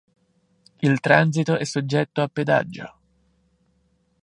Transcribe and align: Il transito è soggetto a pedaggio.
Il 0.81 0.99
transito 0.99 1.57
è 1.57 1.63
soggetto 1.63 2.23
a 2.23 2.27
pedaggio. 2.27 2.97